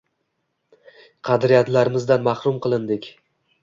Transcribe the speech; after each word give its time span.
Qadriyatlarimizdan 1.31 2.27
mahrum 2.33 2.63
qilindik. 2.69 3.13